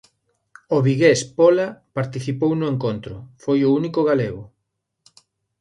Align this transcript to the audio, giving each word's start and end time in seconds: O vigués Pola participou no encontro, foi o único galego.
O 0.75 0.77
vigués 0.87 1.19
Pola 1.37 1.67
participou 1.97 2.51
no 2.57 2.67
encontro, 2.73 3.15
foi 3.43 3.59
o 3.63 3.73
único 3.79 4.01
galego. 4.09 4.43